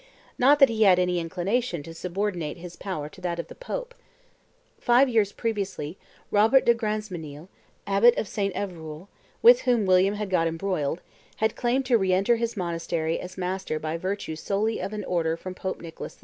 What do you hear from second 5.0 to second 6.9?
years previously, Robert de